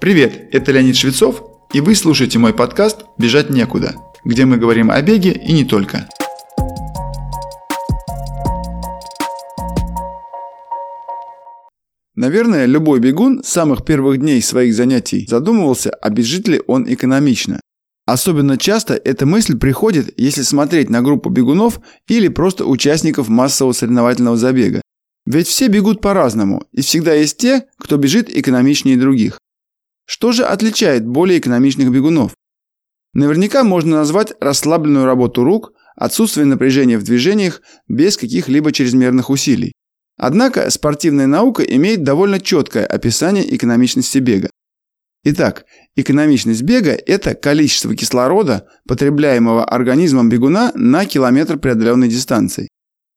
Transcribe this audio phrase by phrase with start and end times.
[0.00, 1.42] Привет, это Леонид Швецов,
[1.72, 6.08] и вы слушаете мой подкаст «Бежать некуда», где мы говорим о беге и не только.
[12.16, 17.60] Наверное, любой бегун с самых первых дней своих занятий задумывался, а бежит ли он экономично.
[18.04, 24.36] Особенно часто эта мысль приходит, если смотреть на группу бегунов или просто участников массового соревновательного
[24.36, 24.82] забега.
[25.24, 29.38] Ведь все бегут по-разному, и всегда есть те, кто бежит экономичнее других.
[30.06, 32.34] Что же отличает более экономичных бегунов?
[33.14, 39.72] Наверняка можно назвать расслабленную работу рук, отсутствие напряжения в движениях без каких-либо чрезмерных усилий.
[40.16, 44.50] Однако спортивная наука имеет довольно четкое описание экономичности бега.
[45.24, 45.64] Итак,
[45.96, 52.68] экономичность бега– это количество кислорода, потребляемого организмом бегуна на километр преодоленной дистанции.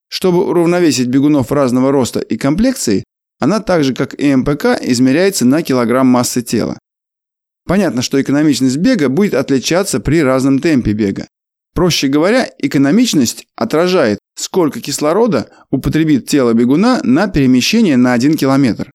[0.07, 3.03] Чтобы уравновесить бегунов разного роста и комплекции,
[3.39, 6.77] она так же, как и МПК, измеряется на килограмм массы тела.
[7.65, 11.27] Понятно, что экономичность бега будет отличаться при разном темпе бега.
[11.73, 18.89] Проще говоря, экономичность отражает, сколько кислорода употребит тело бегуна на перемещение на 1 километр.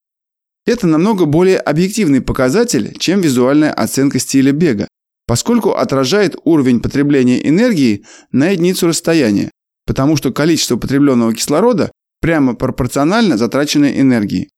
[0.67, 4.89] Это намного более объективный показатель, чем визуальная оценка стиля бега,
[5.27, 9.51] поскольку отражает уровень потребления энергии на единицу расстояния,
[9.87, 11.93] потому что количество потребленного кислорода
[12.23, 14.49] прямо пропорционально затраченной энергии.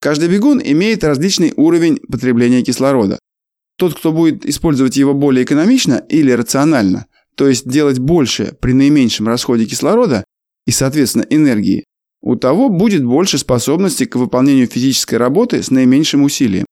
[0.00, 3.18] Каждый бегун имеет различный уровень потребления кислорода.
[3.78, 9.28] Тот, кто будет использовать его более экономично или рационально, то есть делать больше при наименьшем
[9.28, 10.24] расходе кислорода
[10.66, 11.84] и, соответственно, энергии,
[12.22, 16.66] у того будет больше способности к выполнению физической работы с наименьшим усилием.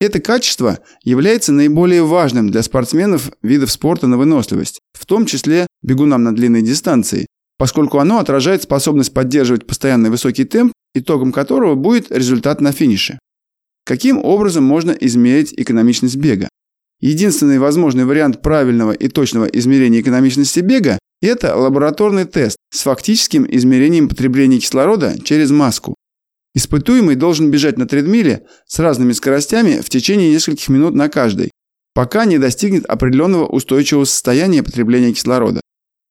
[0.00, 6.22] Это качество является наиболее важным для спортсменов видов спорта на выносливость, в том числе бегунам
[6.22, 7.26] на длинной дистанции,
[7.58, 13.18] поскольку оно отражает способность поддерживать постоянный высокий темп, итогом которого будет результат на финише.
[13.84, 16.48] Каким образом можно измерить экономичность бега?
[17.00, 24.08] Единственный возможный вариант правильного и точного измерения экономичности бега– это лабораторный тест с фактическим измерением
[24.08, 25.94] потребления кислорода через маску.
[26.54, 31.50] Испытуемый должен бежать на тредмиле с разными скоростями в течение нескольких минут на каждой,
[31.92, 35.60] пока не достигнет определенного устойчивого состояния потребления кислорода.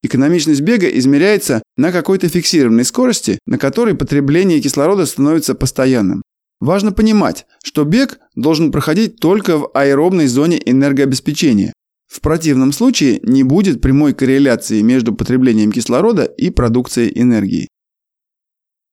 [0.06, 6.22] Экономичность бега измеряется на какой-то фиксированной скорости, на которой потребление кислорода становится постоянным.
[6.60, 11.74] Важно понимать, что бег должен проходить только в аэробной зоне энергообеспечения.
[12.06, 17.68] В противном случае не будет прямой корреляции между потреблением кислорода и продукцией энергии.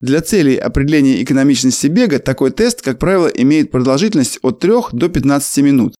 [0.01, 5.62] Для целей определения экономичности бега такой тест, как правило, имеет продолжительность от 3 до 15
[5.62, 5.95] минут.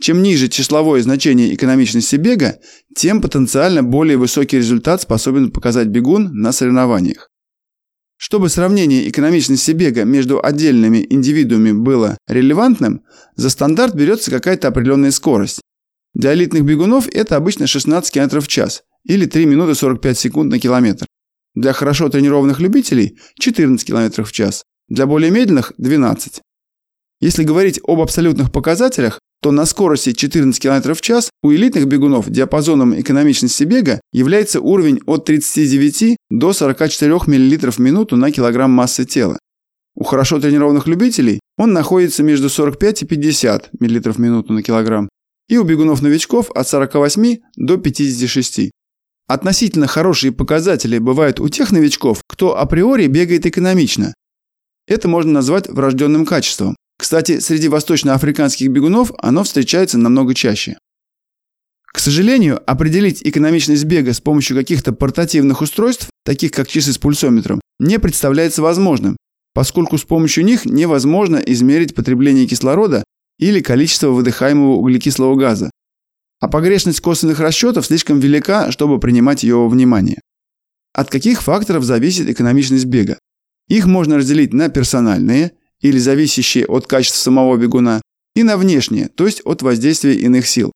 [0.00, 2.60] Чем ниже числовое значение экономичности бега,
[2.94, 7.30] тем потенциально более высокий результат способен показать бегун на соревнованиях.
[8.16, 13.02] Чтобы сравнение экономичности бега между отдельными индивидуумами было релевантным,
[13.36, 15.60] за стандарт берется какая-то определенная скорость.
[16.14, 20.58] Для элитных бегунов это обычно 16 км в час или 3 минуты 45 секунд на
[20.58, 21.06] километр.
[21.54, 26.40] Для хорошо тренированных любителей 14 км в час, для более медленных 12.
[27.20, 32.28] Если говорить об абсолютных показателях, то на скорости 14 км в час у элитных бегунов
[32.28, 39.04] диапазоном экономичности бега является уровень от 39 до 44 мл в минуту на килограмм массы
[39.04, 39.38] тела.
[39.94, 45.08] У хорошо тренированных любителей он находится между 45 и 50 мл в минуту на килограмм,
[45.48, 48.70] и у бегунов-новичков от 48 до 56.
[49.26, 54.14] Относительно хорошие показатели бывают у тех новичков, кто априори бегает экономично.
[54.86, 56.76] Это можно назвать врожденным качеством.
[56.98, 60.76] Кстати, среди восточноафриканских бегунов оно встречается намного чаще.
[61.86, 67.60] К сожалению, определить экономичность бега с помощью каких-то портативных устройств, таких как часы с пульсометром,
[67.78, 69.16] не представляется возможным,
[69.54, 73.04] поскольку с помощью них невозможно измерить потребление кислорода
[73.38, 75.70] или количество выдыхаемого углекислого газа.
[76.40, 80.20] А погрешность косвенных расчетов слишком велика, чтобы принимать ее во внимание.
[80.92, 83.18] От каких факторов зависит экономичность бега?
[83.68, 88.00] Их можно разделить на персональные или зависящие от качества самого бегуна,
[88.34, 90.72] и на внешние, то есть от воздействия иных сил.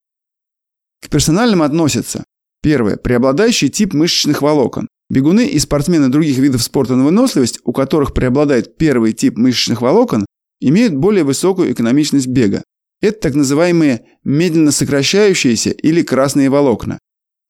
[1.00, 2.24] К персональным относятся
[2.62, 4.88] первое преобладающий тип мышечных волокон.
[5.10, 10.24] Бегуны и спортсмены других видов спорта на выносливость, у которых преобладает первый тип мышечных волокон,
[10.60, 12.62] имеют более высокую экономичность бега.
[13.00, 16.98] Это так называемые медленно сокращающиеся или красные волокна.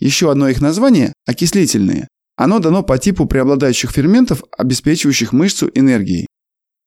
[0.01, 2.09] Еще одно их название– окислительные.
[2.37, 6.27] Оно дано по типу преобладающих ферментов, обеспечивающих мышцу энергией.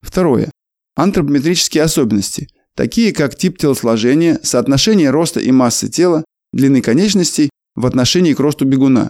[0.06, 0.52] Второе.
[0.96, 6.24] Антропометрические особенности, такие как тип телосложения, соотношение роста и массы тела,
[6.54, 9.10] длины конечностей в отношении к росту бегуна,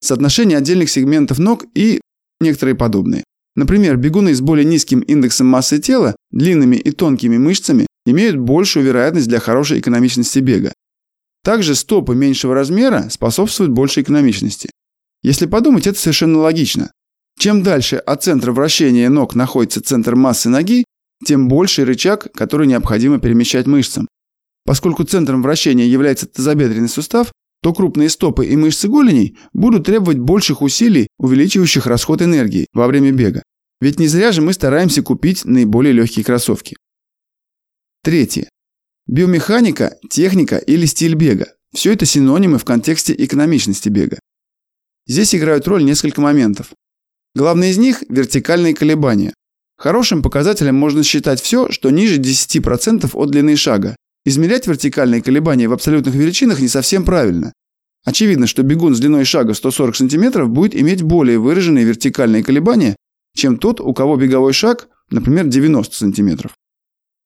[0.00, 2.00] соотношение отдельных сегментов ног и
[2.40, 3.24] некоторые подобные.
[3.54, 9.28] Например, бегуны с более низким индексом массы тела, длинными и тонкими мышцами имеют большую вероятность
[9.28, 10.72] для хорошей экономичности бега.
[11.42, 14.70] Также стопы меньшего размера способствуют большей экономичности.
[15.22, 16.92] Если подумать, это совершенно логично.
[17.38, 20.84] Чем дальше от центра вращения ног находится центр массы ноги,
[21.24, 24.08] тем больше рычаг, который необходимо перемещать мышцам.
[24.64, 30.62] Поскольку центром вращения является тазобедренный сустав, то крупные стопы и мышцы голеней будут требовать больших
[30.62, 33.42] усилий, увеличивающих расход энергии во время бега.
[33.80, 36.76] Ведь не зря же мы стараемся купить наиболее легкие кроссовки.
[38.02, 38.48] Третье.
[39.06, 41.52] Биомеханика, техника или стиль бега.
[41.74, 44.18] Все это синонимы в контексте экономичности бега.
[45.06, 46.72] Здесь играют роль несколько моментов.
[47.36, 49.34] Главный из них– вертикальные колебания.
[49.76, 53.94] Хорошим показателем можно считать все, что ниже 10% от длины шага.
[54.24, 57.52] Измерять вертикальные колебания в абсолютных величинах не совсем правильно.
[58.06, 62.96] Очевидно, что бегун с длиной шага 140 см будет иметь более выраженные вертикальные колебания,
[63.34, 66.50] чем тот, у кого беговой шаг, например, 90 см.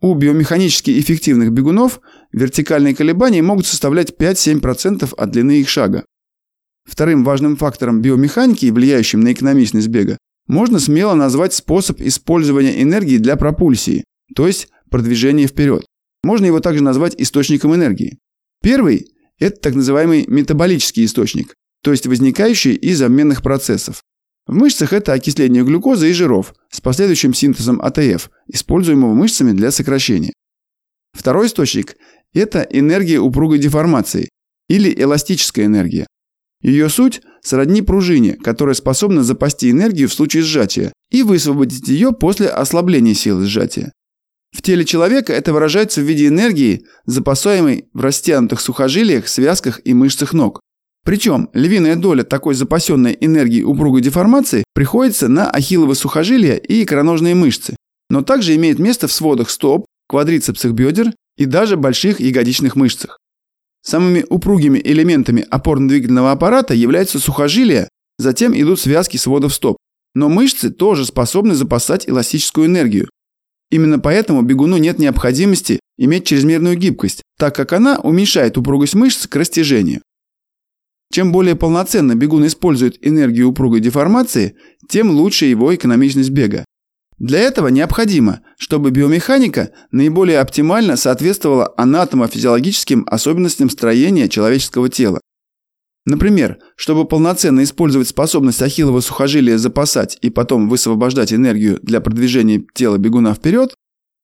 [0.00, 2.00] У биомеханически эффективных бегунов
[2.32, 6.04] вертикальные колебания могут составлять 5-7% от длины их шага.
[6.90, 13.36] Вторым важным фактором биомеханики, влияющим на экономичность бега, можно смело назвать способ использования энергии для
[13.36, 14.02] пропульсии,
[14.34, 15.86] то есть продвижения вперед.
[16.24, 18.18] Можно его также назвать источником энергии.
[18.60, 19.06] Первый–
[19.38, 21.54] это так называемый метаболический источник,
[21.84, 24.02] то есть возникающий из обменных процессов.
[24.48, 30.32] В мышцах это окисление глюкозы и жиров с последующим синтезом АТФ, используемого мышцами для сокращения.
[31.12, 31.96] Второй источник–
[32.34, 34.28] это энергия упругой деформации
[34.68, 36.08] или эластическая энергия.
[36.62, 42.48] Ее суть сродни пружине, которая способна запасти энергию в случае сжатия и высвободить ее после
[42.48, 43.92] ослабления силы сжатия.
[44.52, 50.32] В теле человека это выражается в виде энергии, запасаемой в растянутых сухожилиях, связках и мышцах
[50.32, 50.60] ног.
[51.04, 57.76] Причем львиная доля такой запасенной энергии упругой деформации приходится на ахилловы сухожилия и икроножные мышцы,
[58.10, 63.18] но также имеет место в сводах стоп, квадрицепсах бедер и даже больших ягодичных мышцах.
[63.82, 67.88] Самыми упругими элементами опорно-двигательного аппарата являются сухожилия,
[68.18, 69.76] затем идут связки сводов стоп.
[70.14, 73.08] Но мышцы тоже способны запасать эластическую энергию.
[73.70, 79.36] Именно поэтому бегуну нет необходимости иметь чрезмерную гибкость, так как она уменьшает упругость мышц к
[79.36, 80.02] растяжению.
[81.12, 84.56] Чем более полноценно бегун использует энергию упругой деформации,
[84.88, 86.64] тем лучше его экономичность бега.
[87.20, 95.20] Для этого необходимо, чтобы биомеханика наиболее оптимально соответствовала анатомо-физиологическим особенностям строения человеческого тела.
[96.06, 102.96] Например, чтобы полноценно использовать способность ахиллова сухожилия запасать и потом высвобождать энергию для продвижения тела
[102.96, 103.74] бегуна вперед,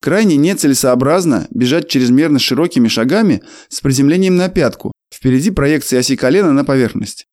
[0.01, 6.65] крайне нецелесообразно бежать чрезмерно широкими шагами с приземлением на пятку, впереди проекции оси колена на
[6.65, 7.27] поверхность.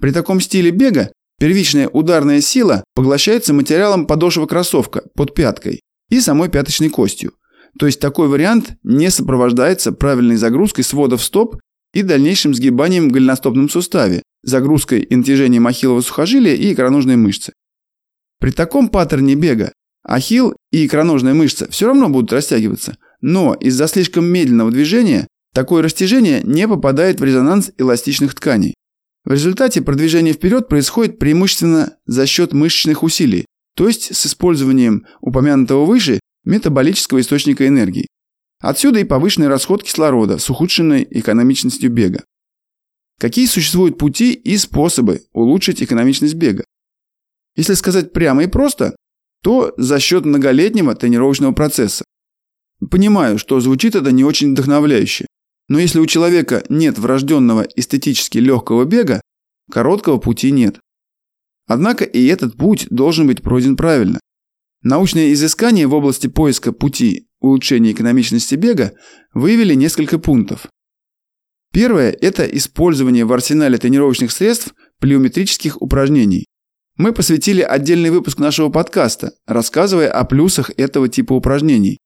[0.00, 6.50] При таком стиле бега Первичная ударная сила поглощается материалом подошвы кроссовка под пяткой и самой
[6.50, 7.32] пяточной костью.
[7.78, 11.56] То есть такой вариант не сопровождается правильной загрузкой сводов стоп
[11.94, 17.54] и дальнейшим сгибанием в голеностопном суставе, загрузкой и натяжением ахиллового сухожилия и икроножной мышцы.
[18.38, 19.72] При таком паттерне бега
[20.04, 26.42] ахилл и икроножная мышца все равно будут растягиваться, но из-за слишком медленного движения такое растяжение
[26.42, 28.74] не попадает в резонанс эластичных тканей.
[29.24, 33.46] В результате продвижение вперед происходит преимущественно за счет мышечных усилий,
[33.76, 38.08] то есть с использованием упомянутого выше метаболического источника энергии.
[38.60, 42.24] Отсюда и повышенный расход кислорода с ухудшенной экономичностью бега.
[43.18, 46.64] Какие существуют пути и способы улучшить экономичность бега?
[47.56, 48.96] Если сказать прямо и просто,
[49.42, 52.04] то за счет многолетнего тренировочного процесса.
[52.90, 55.26] Понимаю, что звучит это не очень вдохновляюще,
[55.70, 59.20] но если у человека нет врожденного эстетически легкого бега,
[59.70, 60.80] короткого пути нет.
[61.68, 64.18] Однако и этот путь должен быть пройден правильно.
[64.82, 68.94] Научные изыскания в области поиска пути улучшения экономичности бега
[69.32, 70.66] выявили несколько пунктов.
[71.72, 76.46] Первое– это использование в арсенале тренировочных средств плеометрических упражнений.
[76.96, 81.98] Мы посвятили отдельный выпуск нашего подкаста, рассказывая о плюсах этого типа упражнений.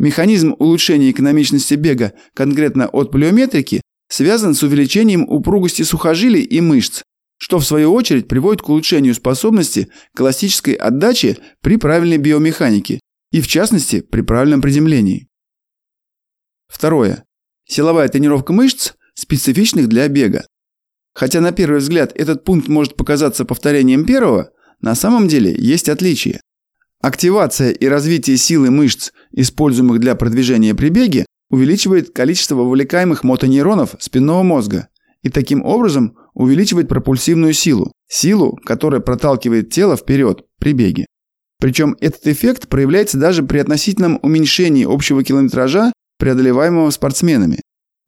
[0.00, 7.02] Механизм улучшения экономичности бега конкретно от плеометрики связан с увеличением упругости сухожилий и мышц,
[7.36, 12.98] что в свою очередь приводит к улучшению способности классической отдачи при правильной биомеханике
[13.30, 15.28] и в частности при правильном приземлении.
[16.66, 17.24] Второе.
[17.68, 20.46] Силовая тренировка мышц, специфичных для бега.
[21.12, 26.40] Хотя на первый взгляд этот пункт может показаться повторением первого, на самом деле есть отличия.
[27.00, 34.42] Активация и развитие силы мышц, используемых для продвижения при беге, увеличивает количество вовлекаемых мотонейронов спинного
[34.42, 34.88] мозга
[35.22, 41.06] и таким образом увеличивает пропульсивную силу, силу, которая проталкивает тело вперед при беге.
[41.58, 47.60] Причем этот эффект проявляется даже при относительном уменьшении общего километража преодолеваемого спортсменами.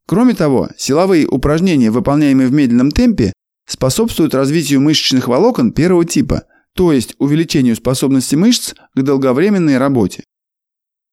[0.06, 3.32] Кроме того, силовые упражнения, выполняемые в медленном темпе,
[3.66, 10.24] способствуют развитию мышечных волокон первого типа, то есть увеличению способности мышц к долговременной работе.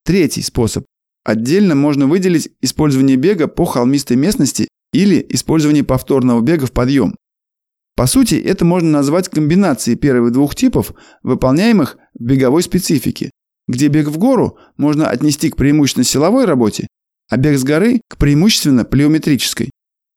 [0.06, 0.86] Третий способ.
[1.24, 7.16] Отдельно можно выделить использование бега по холмистой местности или использование повторного бега в подъем.
[7.96, 13.30] По сути, это можно назвать комбинацией первых двух типов, выполняемых в беговой специфике,
[13.68, 16.88] где бег в гору можно отнести к преимущественно силовой работе,
[17.30, 19.70] а бег с горы– к преимущественно плеометрической.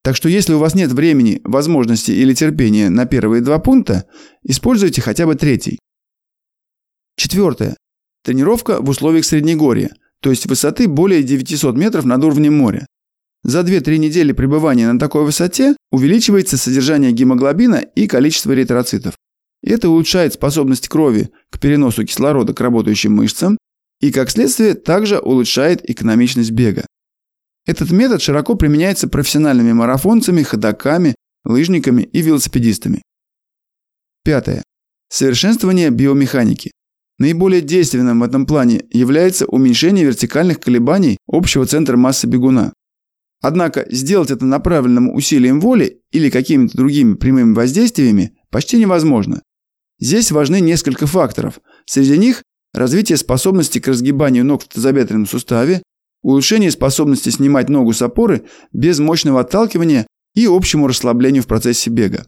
[0.02, 4.06] Так что если у вас нет времени, возможности или терпения на первые два пункта,
[4.42, 5.78] используйте хотя бы третий.
[7.16, 7.76] Четвертое.
[8.25, 12.87] Тренировка в условиях Среднегорья, то есть высоты более 900 метров над уровнем моря.
[13.44, 19.14] За 2-3 недели пребывания на такой высоте увеличивается содержание гемоглобина и количество эритроцитов.
[19.62, 23.59] Это улучшает способность крови к переносу кислорода к работающим мышцам
[24.00, 26.87] и, как следствие, также улучшает экономичность бега.
[27.66, 31.14] Этот метод широко применяется профессиональными марафонцами, ходаками,
[31.45, 33.02] лыжниками и велосипедистами.
[34.25, 34.62] Пятое.
[35.09, 36.73] Совершенствование биомеханики.
[37.19, 42.73] Наиболее действенным в этом плане является уменьшение вертикальных колебаний общего центра массы бегуна.
[43.40, 49.42] Однако сделать это направленным усилием воли или какими-то другими прямыми воздействиями почти невозможно.
[49.99, 51.61] Здесь важны несколько факторов.
[51.87, 52.42] Среди них
[52.73, 55.83] развитие способности к разгибанию ног в тазобедренном суставе,
[56.23, 62.26] улучшение способности снимать ногу с опоры без мощного отталкивания и общему расслаблению в процессе бега.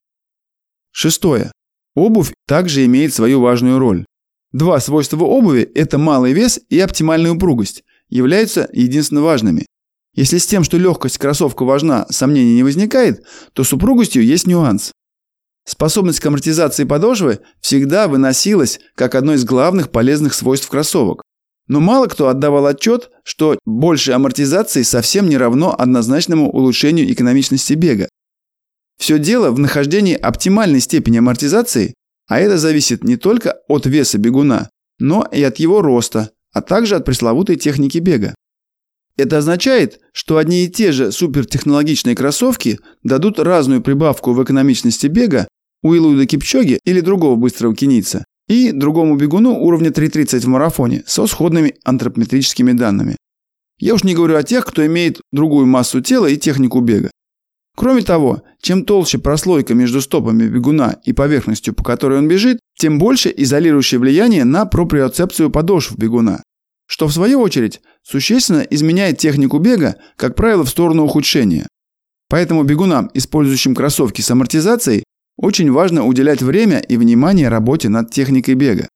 [0.92, 1.50] Шестое.
[1.94, 4.04] Обувь также имеет свою важную роль.
[4.52, 9.66] Два свойства обуви– это малый вес и оптимальная упругость– являются единственно важными.
[10.14, 14.92] Если с тем, что легкость кроссовка важна, сомнений не возникает, то с упругостью есть нюанс.
[15.66, 21.23] Способность к амортизации подошвы всегда выносилась как одно из главных полезных свойств кроссовок.
[21.66, 28.08] Но мало кто отдавал отчет, что большая амортизации совсем не равно однозначному улучшению экономичности бега.
[28.98, 31.94] Все дело в нахождении оптимальной степени амортизации,
[32.28, 36.96] а это зависит не только от веса бегуна, но и от его роста, а также
[36.96, 38.34] от пресловутой техники бега.
[39.16, 45.48] Это означает, что одни и те же супертехнологичные кроссовки дадут разную прибавку в экономичности бега
[45.82, 51.74] Уиллуда Кипчоги или другого быстрого кенийца и другому бегуну уровня 3.30 в марафоне со сходными
[51.84, 53.16] антропометрическими данными.
[53.78, 57.10] Я уж не говорю о тех, кто имеет другую массу тела и технику бега.
[57.76, 62.98] Кроме того, чем толще прослойка между стопами бегуна и поверхностью, по которой он бежит, тем
[62.98, 66.42] больше изолирующее влияние на проприоцепцию подошв бегуна,
[66.86, 71.66] что в свою очередь существенно изменяет технику бега, как правило, в сторону ухудшения.
[72.28, 75.02] Поэтому бегунам, использующим кроссовки с амортизацией,
[75.36, 78.88] очень важно уделять время и внимание работе над техникой бега.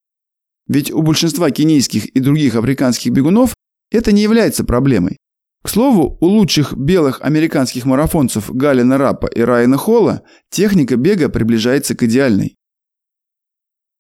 [0.66, 3.54] Ведь у большинства кенийских и других африканских бегунов
[3.90, 5.16] это не является проблемой.
[5.64, 11.96] К слову, у лучших белых американских марафонцев Галина Раппа и Райана Холла техника бега приближается
[11.96, 12.54] к идеальной.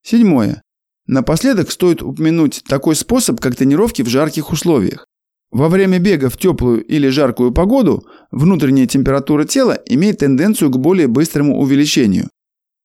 [0.02, 0.62] Седьмое.
[1.06, 5.07] Напоследок стоит упомянуть такой способ, как тренировки в жарких условиях.
[5.50, 11.06] Во время бега в теплую или жаркую погоду внутренняя температура тела имеет тенденцию к более
[11.06, 12.28] быстрому увеличению.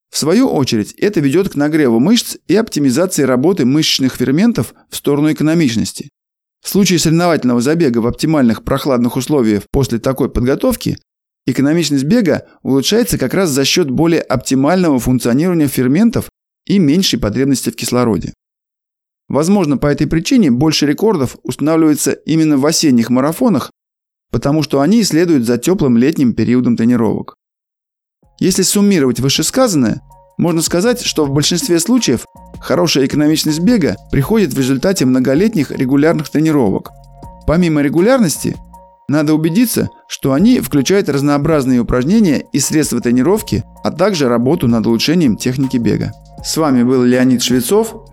[0.10, 5.32] В свою очередь, это ведет к нагреву мышц и оптимизации работы мышечных ферментов в сторону
[5.32, 6.10] экономичности.
[6.64, 10.98] В случае соревновательного забега в оптимальных прохладных условиях после такой подготовки,
[11.46, 16.30] экономичность бега улучшается как раз за счет более оптимального функционирования ферментов
[16.66, 18.34] и меньшей потребности в кислороде.
[19.34, 23.72] Возможно, по этой причине больше рекордов устанавливается именно в осенних марафонах,
[24.32, 27.34] потому что они следуют за теплым летним периодом тренировок.
[28.40, 30.02] Если суммировать вышесказанное,
[30.38, 32.28] можно сказать, что в большинстве случаев
[32.60, 36.92] хорошая экономичность бега приходит в результате многолетних регулярных тренировок.
[37.48, 38.56] Помимо регулярности,
[39.08, 45.38] надо убедиться, что они включают разнообразные упражнения и средства тренировки, а также работу над улучшением
[45.38, 46.12] техники бега.
[46.46, 48.13] С вами был Леонид Швецов